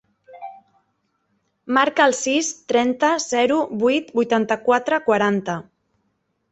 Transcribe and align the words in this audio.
Marca 1.79 2.07
el 2.09 2.17
sis, 2.21 2.49
trenta, 2.73 3.13
zero, 3.27 3.61
vuit, 3.87 4.13
vuitanta-quatre, 4.21 5.05
quaranta. 5.11 5.63